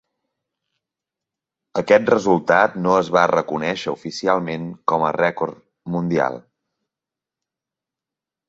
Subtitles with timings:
[1.81, 5.63] Aquest resultat no es va reconéixer oficialment com a rècord
[5.97, 6.43] mundial